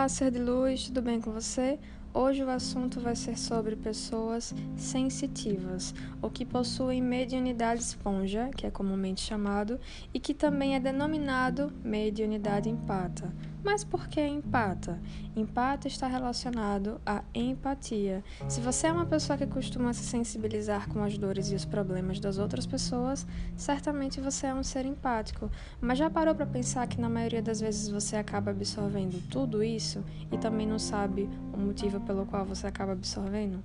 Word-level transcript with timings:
Olá, 0.00 0.08
ser 0.08 0.30
de 0.30 0.38
luz, 0.38 0.84
tudo 0.84 1.02
bem 1.02 1.20
com 1.20 1.30
você? 1.30 1.78
Hoje 2.14 2.42
o 2.42 2.48
assunto 2.48 2.98
vai 2.98 3.14
ser 3.14 3.38
sobre 3.38 3.76
pessoas 3.76 4.54
sensitivas, 4.74 5.94
ou 6.22 6.30
que 6.30 6.46
possuem 6.46 7.02
mediunidade 7.02 7.82
esponja, 7.82 8.48
que 8.56 8.66
é 8.66 8.70
comumente 8.70 9.20
chamado, 9.20 9.78
e 10.14 10.18
que 10.18 10.32
também 10.32 10.74
é 10.74 10.80
denominado 10.80 11.70
mediunidade 11.84 12.70
empata. 12.70 13.30
Mas 13.62 13.84
por 13.84 14.08
que 14.08 14.24
empata? 14.26 14.98
Empata 15.36 15.86
está 15.86 16.06
relacionado 16.06 17.00
à 17.04 17.22
empatia. 17.34 18.24
Se 18.48 18.60
você 18.60 18.86
é 18.86 18.92
uma 18.92 19.04
pessoa 19.04 19.36
que 19.36 19.46
costuma 19.46 19.92
se 19.92 20.02
sensibilizar 20.02 20.88
com 20.88 21.02
as 21.02 21.18
dores 21.18 21.50
e 21.50 21.54
os 21.54 21.64
problemas 21.64 22.18
das 22.18 22.38
outras 22.38 22.66
pessoas, 22.66 23.26
certamente 23.56 24.20
você 24.20 24.46
é 24.46 24.54
um 24.54 24.62
ser 24.62 24.86
empático. 24.86 25.50
Mas 25.80 25.98
já 25.98 26.08
parou 26.08 26.34
para 26.34 26.46
pensar 26.46 26.86
que 26.86 27.00
na 27.00 27.08
maioria 27.08 27.42
das 27.42 27.60
vezes 27.60 27.88
você 27.88 28.16
acaba 28.16 28.50
absorvendo 28.50 29.22
tudo 29.28 29.62
isso 29.62 30.02
e 30.32 30.38
também 30.38 30.66
não 30.66 30.78
sabe 30.78 31.28
o 31.52 31.58
motivo 31.58 32.00
pelo 32.00 32.24
qual 32.24 32.46
você 32.46 32.66
acaba 32.66 32.92
absorvendo? 32.92 33.62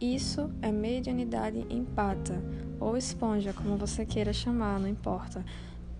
Isso 0.00 0.50
é 0.60 0.70
mediunidade 0.70 1.64
empata, 1.70 2.42
ou 2.78 2.98
esponja, 2.98 3.54
como 3.54 3.78
você 3.78 4.04
queira 4.04 4.32
chamar, 4.32 4.78
não 4.78 4.88
importa. 4.88 5.42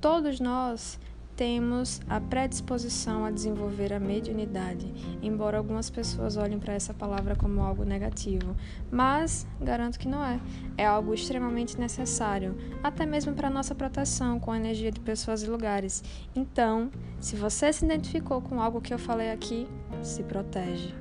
Todos 0.03 0.39
nós 0.39 1.01
temos 1.37 2.01
a 2.09 2.19
predisposição 2.19 3.25
a 3.25 3.31
desenvolver 3.31 3.93
a 3.93 4.01
mediunidade, 4.01 4.93
embora 5.23 5.59
algumas 5.59 5.91
pessoas 5.91 6.37
olhem 6.37 6.59
para 6.59 6.73
essa 6.73 6.95
palavra 6.95 7.37
como 7.37 7.61
algo 7.61 7.85
negativo, 7.85 8.57
mas 8.91 9.47
garanto 9.61 9.99
que 9.99 10.09
não 10.09 10.25
é. 10.25 10.41
É 10.79 10.87
algo 10.87 11.13
extremamente 11.13 11.79
necessário, 11.79 12.57
até 12.83 13.05
mesmo 13.05 13.35
para 13.35 13.51
nossa 13.51 13.75
proteção 13.75 14.41
com 14.41 14.51
a 14.51 14.57
energia 14.57 14.91
de 14.91 14.99
pessoas 14.99 15.43
e 15.43 15.47
lugares. 15.47 16.03
Então, 16.35 16.91
se 17.21 17.37
você 17.37 17.73
se 17.73 17.85
identificou 17.85 18.41
com 18.41 18.61
algo 18.61 18.81
que 18.81 18.95
eu 18.95 18.99
falei 18.99 19.31
aqui, 19.31 19.69
se 20.03 20.23
protege. 20.23 20.95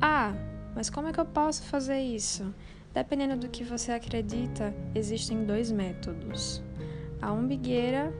Ah, 0.00 0.34
mas 0.74 0.90
como 0.90 1.08
é 1.08 1.12
que 1.12 1.20
eu 1.20 1.26
posso 1.26 1.62
fazer 1.62 1.98
isso? 1.98 2.54
Dependendo 2.92 3.36
do 3.36 3.48
que 3.48 3.64
você 3.64 3.92
acredita, 3.92 4.74
existem 4.94 5.44
dois 5.44 5.70
métodos: 5.70 6.62
a 7.22 7.32
umbigueira 7.32 8.12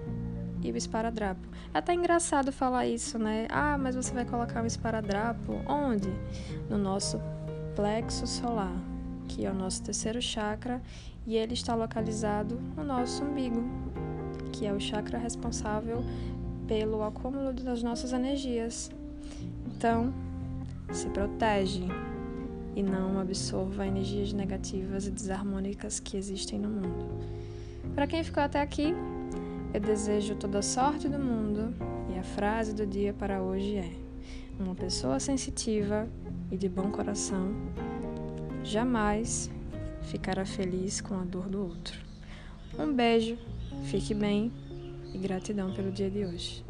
e 0.62 0.70
o 0.70 0.77
esparadrapo. 0.77 1.41
É 1.72 1.78
até 1.78 1.94
engraçado 1.94 2.53
falar 2.53 2.86
isso, 2.86 3.19
né? 3.19 3.47
Ah, 3.50 3.78
mas 3.78 3.94
você 3.94 4.12
vai 4.12 4.25
colocar 4.25 4.62
um 4.62 4.66
esparadrapo 4.66 5.55
onde? 5.66 6.11
No 6.69 6.78
nosso 6.78 7.20
plexo 7.75 8.27
solar, 8.27 8.77
que 9.28 9.47
é 9.47 9.50
o 9.50 9.55
nosso 9.55 9.83
terceiro 9.83 10.20
chakra, 10.20 10.83
e 11.27 11.36
ele 11.36 11.55
está 11.55 11.75
localizado 11.75 12.61
no 12.77 12.84
nosso 12.84 13.22
umbigo, 13.22 13.62
que 14.53 14.66
é 14.66 14.72
o 14.72 14.81
chakra 14.81 15.19
responsável 15.19 16.05
pelo 16.66 17.03
acúmulo 17.03 17.53
das 17.53 17.83
nossas 17.83 18.12
energias. 18.12 18.91
Então, 19.66 20.12
se 20.92 21.08
protege 21.08 21.84
e 22.75 22.83
não 22.83 23.19
absorva 23.19 23.86
energias 23.86 24.33
negativas 24.33 25.06
e 25.06 25.11
desarmônicas 25.11 26.00
que 26.00 26.16
existem 26.16 26.58
no 26.58 26.69
mundo. 26.69 27.06
Para 27.94 28.06
quem 28.06 28.22
ficou 28.22 28.42
até 28.42 28.61
aqui, 28.61 28.94
eu 29.72 29.80
desejo 29.80 30.34
toda 30.34 30.58
a 30.58 30.62
sorte 30.62 31.08
do 31.08 31.18
mundo 31.18 31.74
e 32.12 32.18
a 32.18 32.22
frase 32.22 32.74
do 32.74 32.84
dia 32.86 33.12
para 33.12 33.40
hoje 33.40 33.76
é: 33.76 33.92
Uma 34.58 34.74
pessoa 34.74 35.20
sensitiva 35.20 36.08
e 36.50 36.56
de 36.56 36.68
bom 36.68 36.90
coração 36.90 37.54
jamais 38.64 39.50
ficará 40.02 40.44
feliz 40.44 41.00
com 41.00 41.14
a 41.14 41.24
dor 41.24 41.48
do 41.48 41.62
outro. 41.62 41.98
Um 42.78 42.92
beijo, 42.92 43.38
fique 43.84 44.12
bem 44.12 44.52
e 45.14 45.18
gratidão 45.18 45.72
pelo 45.72 45.92
dia 45.92 46.10
de 46.10 46.24
hoje. 46.24 46.64